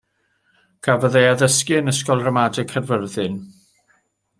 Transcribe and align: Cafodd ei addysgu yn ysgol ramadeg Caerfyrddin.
Cafodd 0.87 1.17
ei 1.21 1.29
addysgu 1.33 1.77
yn 1.81 1.93
ysgol 1.95 2.25
ramadeg 2.25 2.67
Caerfyrddin. 2.73 3.41